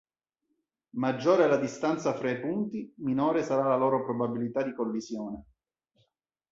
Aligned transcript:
Maggiore 0.95 1.43
è 1.43 1.47
la 1.47 1.57
distanza 1.57 2.15
fra 2.15 2.31
i 2.31 2.39
punti 2.39 2.91
minore 3.01 3.43
sarà 3.43 3.67
la 3.67 3.75
loro 3.75 4.03
probabilità 4.03 4.63
di 4.63 4.73
collisione. 4.73 5.43